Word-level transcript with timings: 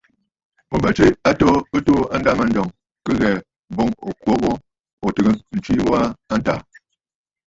Ò 0.75 0.77
bə 0.83 0.89
tswe 0.95 1.07
a 1.13 1.17
atoo 1.29 1.57
ɨ 1.75 1.79
tuu 1.85 2.01
a 2.13 2.15
ndâmanjɔŋ 2.19 2.67
kɨ 3.05 3.11
ghɛ̀ɛ̀ 3.19 3.43
boŋ 3.75 3.89
ò 4.07 4.09
kwo 4.21 4.31
ghu 4.41 4.51
ò 5.05 5.07
tɨgə̀ 5.15 5.33
ntswe 5.55 5.73
ghu 5.83 5.91
a 6.31 6.35
ntàà. 6.39 6.57